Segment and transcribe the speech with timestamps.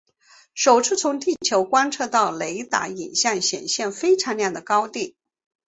[0.55, 5.15] 首次从地球观测到的雷达影像显示非常亮的高地。